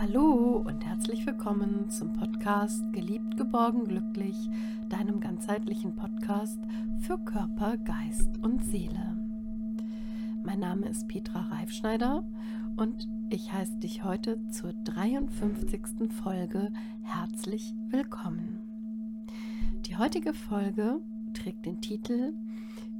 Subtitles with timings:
[0.00, 4.48] Hallo und herzlich willkommen zum Podcast Geliebt, geborgen, glücklich,
[4.88, 6.58] deinem ganzheitlichen Podcast
[7.00, 9.18] für Körper, Geist und Seele.
[10.42, 12.24] Mein Name ist Petra Reifschneider
[12.78, 16.10] und ich heiße dich heute zur 53.
[16.10, 16.72] Folge
[17.02, 18.58] herzlich willkommen.
[19.84, 21.02] Die heutige Folge
[21.34, 22.32] trägt den Titel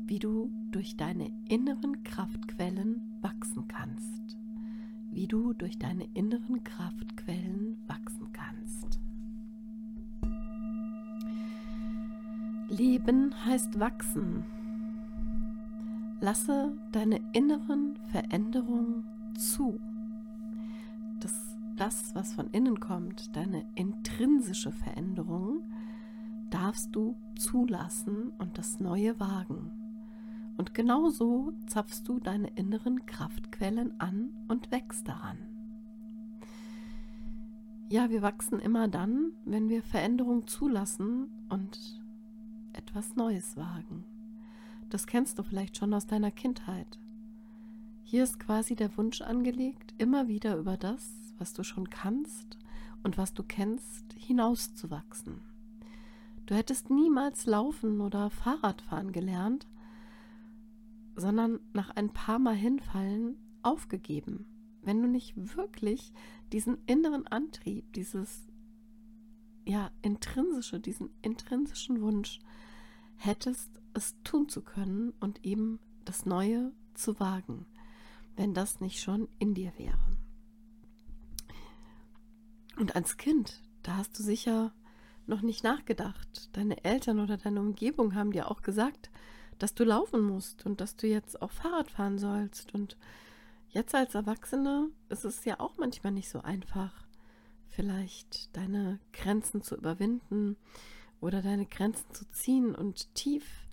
[0.05, 4.30] Wie du durch deine inneren Kraftquellen wachsen kannst
[5.10, 9.00] wie du durch deine inneren Kraftquellen wachsen kannst.
[12.69, 14.45] Leben heißt wachsen.
[16.20, 19.05] Lasse deine inneren Veränderungen
[19.36, 19.80] zu.
[21.19, 25.62] Das, das, was von innen kommt, deine intrinsische Veränderung,
[26.50, 29.70] darfst du zulassen und das Neue wagen.
[30.60, 35.39] Und genauso zapfst du deine inneren Kraftquellen an und wächst daran.
[37.89, 42.05] Ja, wir wachsen immer dann, wenn wir Veränderung zulassen und
[42.75, 44.05] etwas Neues wagen.
[44.91, 46.98] Das kennst du vielleicht schon aus deiner Kindheit.
[48.02, 52.58] Hier ist quasi der Wunsch angelegt, immer wieder über das, was du schon kannst
[53.02, 55.41] und was du kennst, hinauszuwachsen.
[56.45, 59.67] Du hättest niemals laufen oder Fahrradfahren gelernt,
[61.21, 64.47] sondern nach ein paar Mal hinfallen aufgegeben.
[64.83, 66.13] Wenn du nicht wirklich
[66.53, 68.49] diesen inneren Antrieb, dieses
[69.67, 72.41] ja intrinsische, diesen intrinsischen Wunsch
[73.17, 77.67] hättest, es tun zu können und eben das Neue zu wagen,
[78.37, 79.98] wenn das nicht schon in dir wäre.
[82.79, 84.73] Und als Kind, da hast du sicher
[85.27, 86.48] noch nicht nachgedacht.
[86.53, 89.11] Deine Eltern oder deine Umgebung haben dir auch gesagt,
[89.61, 92.75] dass du laufen musst und dass du jetzt auch Fahrrad fahren sollst.
[92.75, 92.97] Und
[93.69, 97.06] jetzt als Erwachsene ist es ja auch manchmal nicht so einfach,
[97.69, 100.57] vielleicht deine Grenzen zu überwinden
[101.20, 103.67] oder deine Grenzen zu ziehen und tief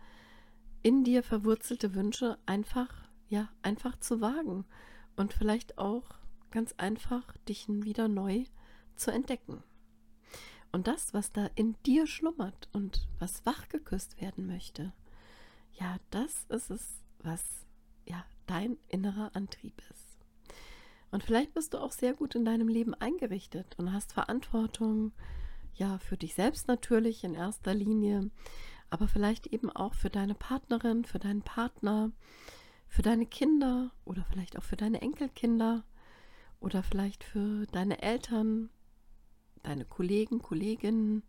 [0.83, 2.93] in dir verwurzelte Wünsche einfach,
[3.29, 4.65] ja, einfach zu wagen
[5.15, 6.03] und vielleicht auch
[6.51, 8.43] ganz einfach dich wieder neu
[8.95, 9.63] zu entdecken.
[10.71, 14.93] Und das, was da in dir schlummert und was wachgeküsst werden möchte,
[15.79, 17.65] ja, das ist es, was
[18.05, 20.17] ja dein innerer Antrieb ist.
[21.11, 25.13] Und vielleicht bist du auch sehr gut in deinem Leben eingerichtet und hast Verantwortung,
[25.73, 28.29] ja, für dich selbst natürlich in erster Linie,
[28.89, 32.11] aber vielleicht eben auch für deine Partnerin, für deinen Partner,
[32.87, 35.83] für deine Kinder oder vielleicht auch für deine Enkelkinder
[36.59, 38.69] oder vielleicht für deine Eltern,
[39.63, 41.23] deine Kollegen, Kolleginnen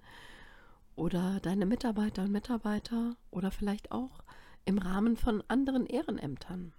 [0.96, 4.22] oder deine Mitarbeiter und Mitarbeiter oder vielleicht auch
[4.64, 6.72] im Rahmen von anderen Ehrenämtern.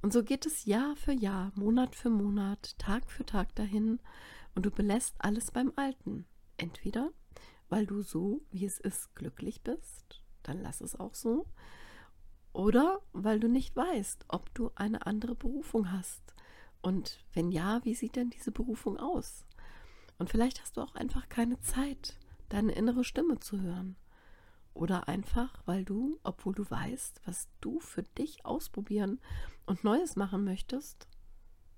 [0.00, 4.00] Und so geht es Jahr für Jahr, Monat für Monat, Tag für Tag dahin
[4.54, 6.26] und du belässt alles beim Alten.
[6.56, 7.10] Entweder
[7.72, 11.46] weil du so, wie es ist, glücklich bist, dann lass es auch so,
[12.52, 16.34] oder weil du nicht weißt, ob du eine andere Berufung hast.
[16.82, 19.46] Und wenn ja, wie sieht denn diese Berufung aus?
[20.18, 22.18] Und vielleicht hast du auch einfach keine Zeit,
[22.50, 23.96] deine innere Stimme zu hören.
[24.74, 29.20] Oder einfach, weil du, obwohl du weißt, was du für dich ausprobieren
[29.66, 31.06] und Neues machen möchtest,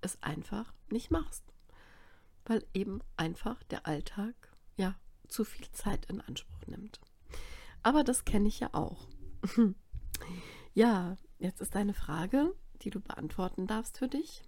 [0.00, 1.44] es einfach nicht machst.
[2.44, 4.34] Weil eben einfach der Alltag
[4.76, 4.94] ja
[5.28, 7.00] zu viel Zeit in Anspruch nimmt.
[7.82, 9.08] Aber das kenne ich ja auch.
[10.74, 14.42] ja, jetzt ist deine Frage, die du beantworten darfst für dich.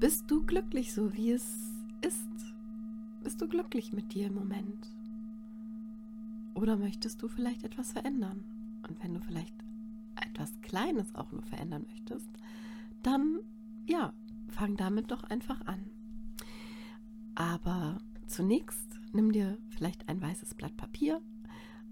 [0.00, 1.44] Bist du glücklich so, wie es
[2.02, 2.54] ist?
[3.22, 4.97] Bist du glücklich mit dir im Moment?
[6.54, 8.44] Oder möchtest du vielleicht etwas verändern?
[8.88, 9.54] Und wenn du vielleicht
[10.16, 12.28] etwas Kleines auch nur verändern möchtest,
[13.02, 13.40] dann
[13.86, 14.12] ja,
[14.48, 15.90] fang damit doch einfach an.
[17.34, 21.22] Aber zunächst nimm dir vielleicht ein weißes Blatt Papier,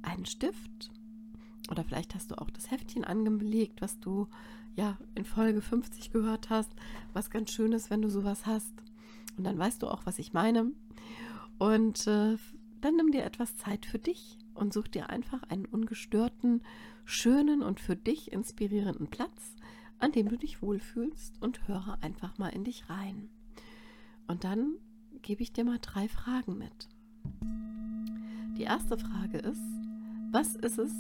[0.03, 0.91] einen Stift
[1.71, 4.29] oder vielleicht hast du auch das Heftchen angelegt, was du
[4.75, 6.71] ja in Folge 50 gehört hast,
[7.13, 8.73] was ganz schön ist, wenn du sowas hast.
[9.37, 10.73] Und dann weißt du auch, was ich meine.
[11.59, 12.37] Und äh,
[12.81, 16.63] dann nimm dir etwas Zeit für dich und such dir einfach einen ungestörten,
[17.05, 19.55] schönen und für dich inspirierenden Platz,
[19.99, 23.29] an dem du dich wohlfühlst und höre einfach mal in dich rein.
[24.27, 24.75] Und dann
[25.23, 26.89] gebe ich dir mal drei Fragen mit.
[28.59, 29.63] Die erste Frage ist,
[30.31, 30.93] was ist es,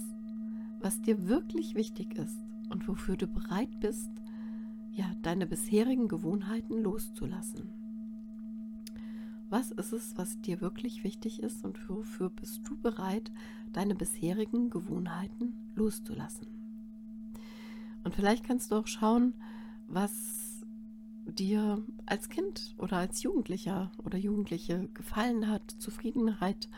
[0.81, 2.39] was dir wirklich wichtig ist
[2.71, 4.11] und wofür du bereit bist,
[4.93, 7.86] ja, deine bisherigen Gewohnheiten loszulassen?
[9.57, 13.33] Was ist es, was dir wirklich wichtig ist und wofür bist du bereit,
[13.73, 16.47] deine bisherigen Gewohnheiten loszulassen?
[18.05, 19.33] Und vielleicht kannst du auch schauen,
[19.89, 20.63] was
[21.25, 26.69] dir als Kind oder als Jugendlicher oder Jugendliche gefallen hat, Zufriedenheit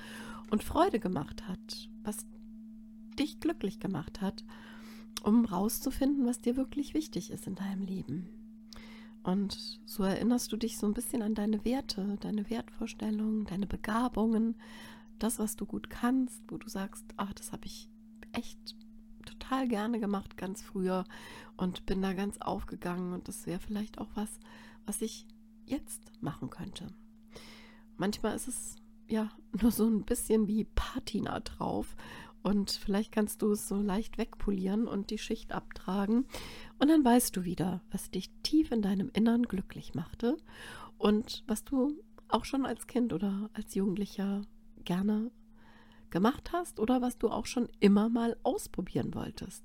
[0.52, 2.26] und Freude gemacht hat, was
[3.18, 4.44] dich glücklich gemacht hat,
[5.24, 8.28] um rauszufinden, was dir wirklich wichtig ist in deinem Leben.
[9.28, 14.56] Und so erinnerst du dich so ein bisschen an deine Werte, deine Wertvorstellungen, deine Begabungen,
[15.18, 17.90] das, was du gut kannst, wo du sagst, ach, das habe ich
[18.32, 18.74] echt
[19.26, 21.04] total gerne gemacht ganz früher
[21.58, 24.40] und bin da ganz aufgegangen und das wäre vielleicht auch was,
[24.86, 25.26] was ich
[25.66, 26.86] jetzt machen könnte.
[27.98, 28.76] Manchmal ist es
[29.08, 29.30] ja
[29.60, 31.96] nur so ein bisschen wie Patina drauf
[32.42, 36.24] und vielleicht kannst du es so leicht wegpolieren und die Schicht abtragen
[36.78, 40.36] und dann weißt du wieder, was dich tief in deinem Innern glücklich machte
[40.96, 41.92] und was du
[42.28, 44.42] auch schon als Kind oder als Jugendlicher
[44.84, 45.30] gerne
[46.10, 49.64] gemacht hast oder was du auch schon immer mal ausprobieren wolltest.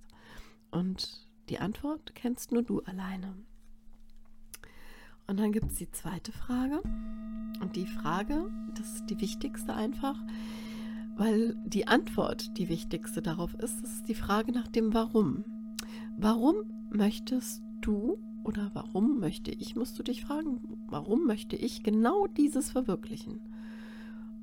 [0.71, 3.35] Und die Antwort kennst nur du alleine.
[5.27, 6.81] Und dann gibt es die zweite Frage.
[7.61, 10.17] Und die Frage, das ist die wichtigste einfach,
[11.15, 15.45] weil die Antwort die wichtigste darauf ist, das ist die Frage nach dem Warum.
[16.17, 16.55] Warum
[16.91, 22.71] möchtest du oder warum möchte ich, musst du dich fragen, warum möchte ich genau dieses
[22.71, 23.39] verwirklichen?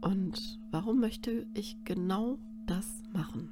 [0.00, 3.50] Und warum möchte ich genau das machen?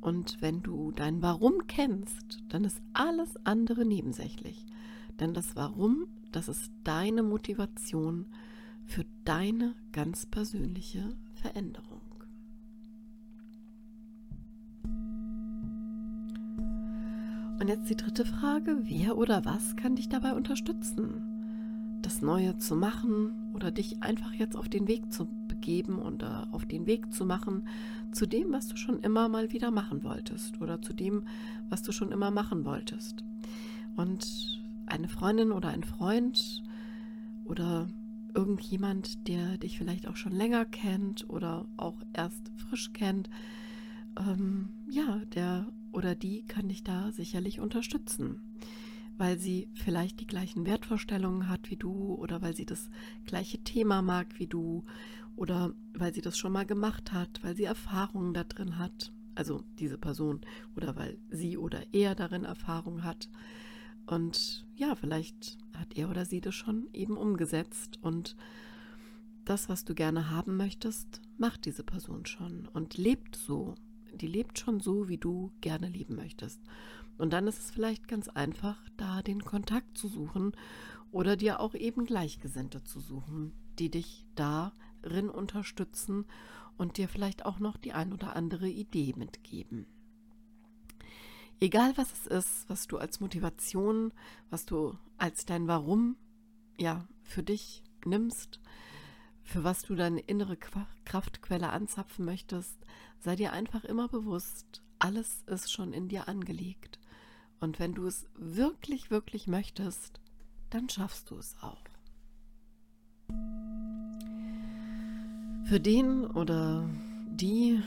[0.00, 4.64] Und wenn du dein Warum kennst, dann ist alles andere nebensächlich.
[5.20, 8.26] Denn das Warum, das ist deine Motivation
[8.84, 11.87] für deine ganz persönliche Veränderung.
[17.58, 21.22] Und jetzt die dritte Frage, wer oder was kann dich dabei unterstützen,
[22.02, 26.26] das Neue zu machen oder dich einfach jetzt auf den Weg zu begeben und äh,
[26.52, 27.66] auf den Weg zu machen
[28.12, 31.24] zu dem, was du schon immer mal wieder machen wolltest oder zu dem,
[31.68, 33.24] was du schon immer machen wolltest.
[33.96, 36.62] Und eine Freundin oder ein Freund
[37.44, 37.88] oder
[38.34, 43.28] irgendjemand, der dich vielleicht auch schon länger kennt oder auch erst frisch kennt,
[44.18, 48.42] ähm, ja, der oder die kann dich da sicherlich unterstützen,
[49.16, 52.90] weil sie vielleicht die gleichen Wertvorstellungen hat wie du oder weil sie das
[53.24, 54.84] gleiche Thema mag wie du
[55.36, 59.64] oder weil sie das schon mal gemacht hat, weil sie Erfahrungen da drin hat, also
[59.78, 60.40] diese Person
[60.76, 63.28] oder weil sie oder er darin Erfahrung hat.
[64.06, 68.36] Und ja, vielleicht hat er oder sie das schon eben umgesetzt und
[69.44, 73.74] das, was du gerne haben möchtest, macht diese Person schon und lebt so.
[74.18, 76.60] Die lebt schon so, wie du gerne leben möchtest.
[77.16, 80.52] Und dann ist es vielleicht ganz einfach, da den Kontakt zu suchen
[81.10, 84.72] oder dir auch eben Gleichgesinnte zu suchen, die dich da
[85.02, 86.26] darin unterstützen
[86.76, 89.86] und dir vielleicht auch noch die ein oder andere Idee mitgeben.
[91.60, 94.12] Egal was es ist, was du als Motivation,
[94.48, 96.16] was du als dein Warum
[96.78, 98.60] ja für dich nimmst,
[99.48, 100.58] für was du deine innere
[101.06, 102.76] Kraftquelle anzapfen möchtest,
[103.18, 106.98] sei dir einfach immer bewusst, alles ist schon in dir angelegt.
[107.58, 110.20] Und wenn du es wirklich, wirklich möchtest,
[110.68, 111.82] dann schaffst du es auch.
[115.64, 116.86] Für den oder
[117.30, 117.82] die,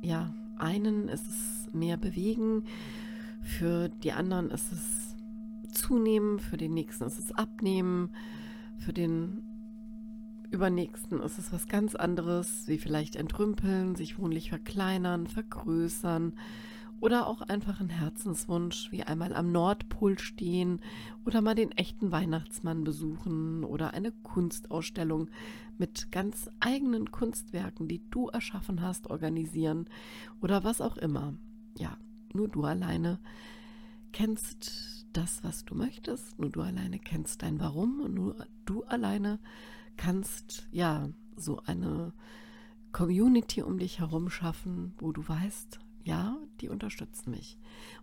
[0.00, 2.68] ja, einen ist es mehr bewegen,
[3.42, 5.16] für die anderen ist es
[5.74, 8.14] zunehmen, für den nächsten ist es abnehmen,
[8.78, 9.51] für den
[10.52, 16.34] übernächsten ist es was ganz anderes, wie vielleicht entrümpeln, sich wohnlich verkleinern, vergrößern,
[17.02, 20.80] oder auch einfach ein Herzenswunsch, wie einmal am Nordpol stehen
[21.26, 25.28] oder mal den echten Weihnachtsmann besuchen oder eine Kunstausstellung
[25.78, 29.88] mit ganz eigenen Kunstwerken, die du erschaffen hast, organisieren
[30.40, 31.34] oder was auch immer.
[31.76, 31.98] Ja,
[32.34, 33.18] nur du alleine
[34.12, 39.40] kennst das, was du möchtest, nur du alleine kennst dein Warum und nur du alleine
[39.96, 42.12] kannst ja so eine
[42.92, 47.58] Community um dich herum schaffen, wo du weißt, ja, die unterstützen mich.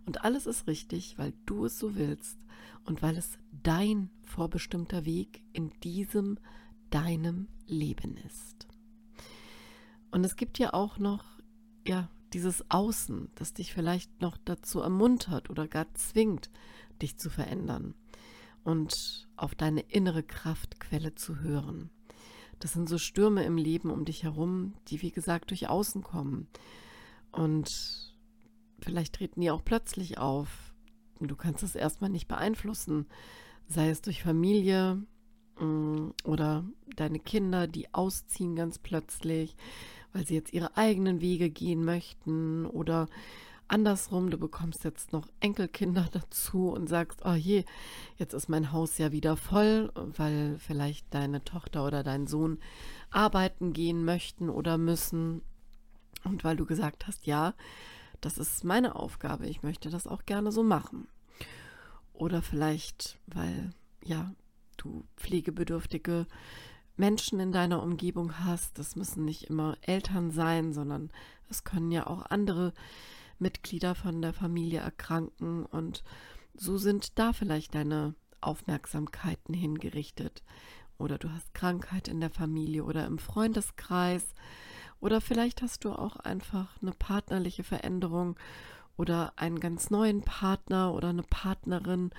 [0.06, 2.38] Und alles ist richtig, weil du es so willst
[2.84, 6.38] und weil es dein vorbestimmter Weg in diesem
[6.90, 8.66] deinem Leben ist.
[10.10, 11.24] Und es gibt ja auch noch,
[11.86, 16.50] ja, dieses Außen, das dich vielleicht noch dazu ermuntert oder gar zwingt,
[17.00, 17.94] dich zu verändern
[18.64, 21.90] und auf deine innere Kraftquelle zu hören.
[22.58, 26.46] Das sind so Stürme im Leben um dich herum, die wie gesagt durch Außen kommen
[27.32, 28.14] und
[28.80, 30.74] vielleicht treten die auch plötzlich auf.
[31.20, 33.06] Du kannst es erstmal nicht beeinflussen,
[33.68, 35.02] sei es durch Familie
[35.58, 36.64] mm, oder
[36.96, 39.56] deine Kinder, die ausziehen ganz plötzlich,
[40.12, 43.08] weil sie jetzt ihre eigenen Wege gehen möchten oder
[43.70, 47.64] andersrum, du bekommst jetzt noch Enkelkinder dazu und sagst, oh je,
[48.18, 52.58] jetzt ist mein Haus ja wieder voll, weil vielleicht deine Tochter oder dein Sohn
[53.10, 55.42] arbeiten gehen möchten oder müssen.
[56.24, 57.54] Und weil du gesagt hast, ja,
[58.20, 61.08] das ist meine Aufgabe, ich möchte das auch gerne so machen.
[62.12, 63.72] Oder vielleicht, weil,
[64.04, 64.34] ja,
[64.76, 66.26] du pflegebedürftige
[66.96, 68.78] Menschen in deiner Umgebung hast.
[68.78, 71.10] Das müssen nicht immer Eltern sein, sondern
[71.48, 72.72] es können ja auch andere
[73.40, 76.04] Mitglieder von der Familie erkranken und
[76.54, 80.42] so sind da vielleicht deine Aufmerksamkeiten hingerichtet.
[80.98, 84.26] Oder du hast Krankheit in der Familie oder im Freundeskreis.
[85.00, 88.38] Oder vielleicht hast du auch einfach eine partnerliche Veränderung
[88.98, 92.10] oder einen ganz neuen Partner oder eine Partnerin,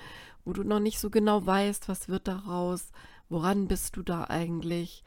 [0.44, 2.92] wo du noch nicht so genau weißt, was wird daraus,
[3.30, 5.04] woran bist du da eigentlich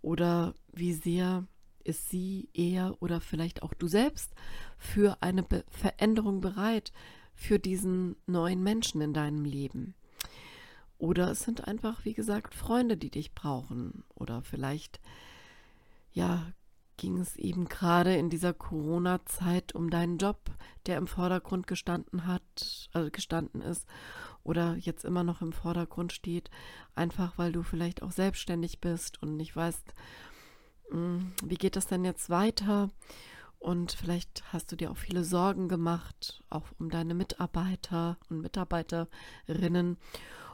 [0.00, 1.44] oder wie sehr
[1.88, 4.34] ist sie, er oder vielleicht auch du selbst
[4.76, 6.92] für eine Be Veränderung bereit
[7.34, 9.94] für diesen neuen Menschen in deinem Leben.
[10.98, 14.04] Oder es sind einfach, wie gesagt, Freunde, die dich brauchen.
[14.14, 15.00] Oder vielleicht,
[16.12, 16.52] ja,
[16.96, 20.50] ging es eben gerade in dieser Corona-Zeit um deinen Job,
[20.86, 23.86] der im Vordergrund gestanden hat, also gestanden ist
[24.42, 26.50] oder jetzt immer noch im Vordergrund steht,
[26.94, 29.94] einfach weil du vielleicht auch selbstständig bist und nicht weißt,
[30.90, 32.90] wie geht das denn jetzt weiter?
[33.58, 39.96] Und vielleicht hast du dir auch viele Sorgen gemacht, auch um deine Mitarbeiter und Mitarbeiterinnen.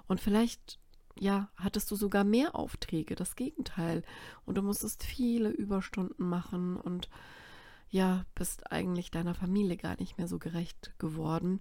[0.06, 0.78] Und vielleicht
[1.18, 4.02] ja, hattest du sogar mehr Aufträge, das Gegenteil.
[4.44, 7.08] Und du musstest viele Überstunden machen und
[7.88, 11.60] ja, bist eigentlich deiner Familie gar nicht mehr so gerecht geworden.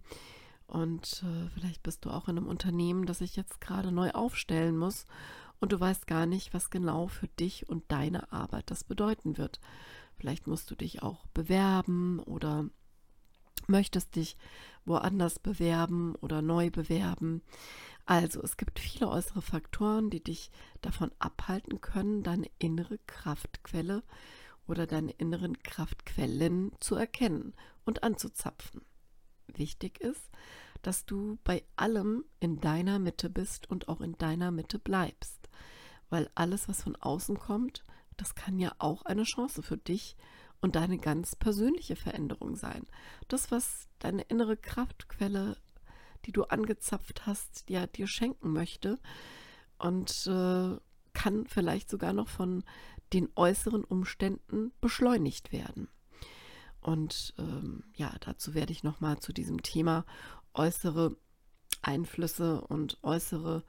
[0.66, 4.78] Und äh, vielleicht bist du auch in einem Unternehmen, das sich jetzt gerade neu aufstellen
[4.78, 5.06] muss
[5.64, 9.62] und du weißt gar nicht, was genau für dich und deine Arbeit das bedeuten wird.
[10.18, 12.66] Vielleicht musst du dich auch bewerben oder
[13.68, 14.36] möchtest dich
[14.84, 17.42] woanders bewerben oder neu bewerben.
[18.06, 20.52] Also es gibt viele äußere Faktoren, die dich
[20.82, 24.04] davon abhalten können, deine innere Kraftquelle
[24.68, 27.54] oder deine inneren Kraftquellen zu erkennen
[27.86, 28.82] und anzuzapfen.
[29.48, 30.30] Wichtig ist,
[30.82, 35.43] dass du bei allem in deiner Mitte bist und auch in deiner Mitte bleibst,
[36.14, 37.84] weil alles, was von außen kommt,
[38.18, 40.16] das kann ja auch eine Chance für dich
[40.62, 42.86] und deine ganz persönliche Veränderung sein.
[43.30, 45.58] Das, was deine innere Kraftquelle,
[46.26, 49.00] die du angezapft hast, ja, dir schenken möchte
[49.80, 50.78] und äh,
[51.14, 52.64] kann vielleicht sogar noch von
[53.12, 55.90] den äußeren Umständen beschleunigt werden.
[56.80, 60.06] Und ähm, ja, dazu werde ich nochmal zu diesem Thema
[60.54, 61.18] äußere
[61.82, 63.64] Einflüsse und äußere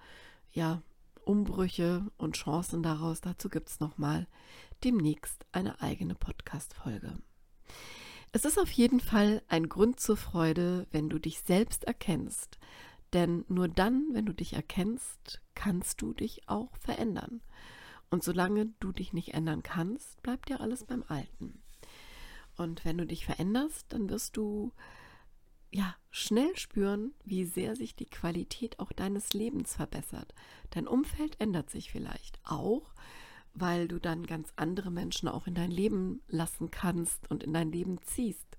[0.52, 0.82] ja,
[1.26, 4.26] Umbrüche und Chancen daraus, dazu gibt es nochmal
[4.82, 7.18] demnächst eine eigene Podcast-Folge.
[8.32, 12.58] Es ist auf jeden Fall ein Grund zur Freude, wenn du dich selbst erkennst.
[13.12, 17.42] Denn nur dann, wenn du dich erkennst, kannst du dich auch verändern.
[18.10, 21.62] Und solange du dich nicht ändern kannst, bleibt dir alles beim Alten.
[22.56, 24.72] Und wenn du dich veränderst, dann wirst du
[25.74, 30.32] ja schnell spüren, wie sehr sich die Qualität auch deines Lebens verbessert.
[30.70, 32.94] Dein Umfeld ändert sich vielleicht auch,
[33.54, 37.72] weil du dann ganz andere Menschen auch in dein Leben lassen kannst und in dein
[37.72, 38.56] Leben ziehst.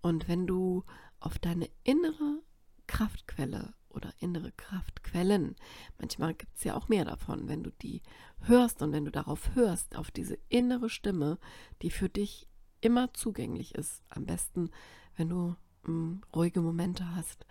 [0.00, 0.84] Und wenn du
[1.20, 2.42] auf deine innere
[2.88, 5.54] Kraftquelle oder innere Kraftquellen,
[5.98, 8.02] manchmal gibt es ja auch mehr davon, wenn du die
[8.42, 11.38] hörst und wenn du darauf hörst, auf diese innere Stimme,
[11.82, 12.48] die für dich
[12.80, 14.02] immer zugänglich ist.
[14.08, 14.70] Am besten,
[15.16, 15.56] wenn du
[15.88, 17.46] mh, ruhige Momente hast.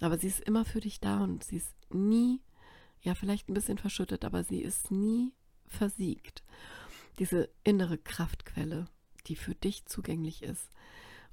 [0.00, 2.40] Aber sie ist immer für dich da und sie ist nie,
[3.02, 5.32] ja, vielleicht ein bisschen verschüttet, aber sie ist nie
[5.66, 6.42] versiegt.
[7.18, 8.86] Diese innere Kraftquelle,
[9.26, 10.70] die für dich zugänglich ist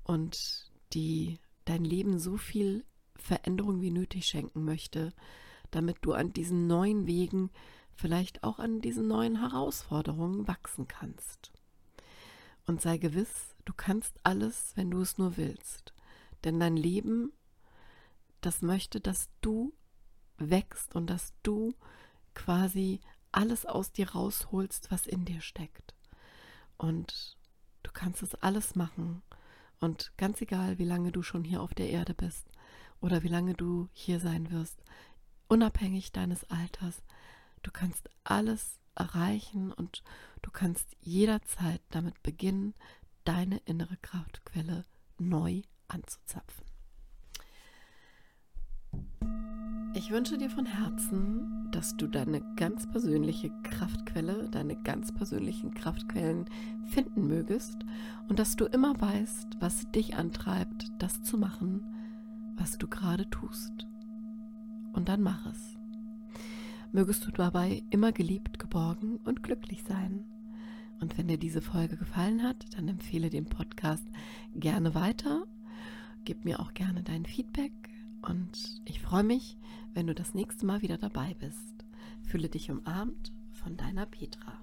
[0.04, 2.84] und die dein Leben so viel
[3.16, 5.14] Veränderung wie nötig schenken möchte,
[5.72, 7.52] damit du an diesen neuen Wegen,
[7.94, 11.52] vielleicht auch an diesen neuen Herausforderungen wachsen kannst.
[12.66, 15.94] Und sei gewiss, du kannst alles, wenn du es nur willst.
[16.44, 17.34] Denn dein Leben,
[18.42, 19.74] das möchte, dass du
[20.38, 21.74] wächst und dass du
[22.34, 25.94] quasi alles aus dir rausholst, was in dir steckt.
[26.78, 27.38] Und
[27.84, 29.22] du kannst es alles machen.
[29.80, 32.48] Und ganz egal, wie lange du schon hier auf der Erde bist
[33.02, 34.84] oder wie lange du hier sein wirst,
[35.48, 37.02] unabhängig deines Alters,
[37.64, 40.04] du kannst alles erreichen und
[40.42, 42.74] du kannst jederzeit damit beginnen,
[43.24, 44.86] deine innere Kraftquelle
[45.18, 46.66] neu anzuzapfen.
[49.96, 56.46] Ich wünsche dir von Herzen, dass du deine ganz persönliche Kraftquelle, deine ganz persönlichen Kraftquellen
[56.88, 57.76] finden mögest
[58.28, 61.84] und dass du immer weißt, was dich antreibt, das zu machen,
[62.56, 63.88] was du gerade tust.
[64.94, 65.78] Und dann mach es.
[66.92, 70.24] Mögest du dabei immer geliebt, geborgen und glücklich sein.
[71.02, 74.06] Und wenn dir diese Folge gefallen hat, dann empfehle den Podcast
[74.56, 75.46] gerne weiter.
[76.26, 77.72] Gib mir auch gerne dein Feedback
[78.22, 79.58] und ich freue mich,
[79.94, 81.86] wenn du das nächste Mal wieder dabei bist.
[82.22, 84.60] Fühle dich umarmt von deiner Petra.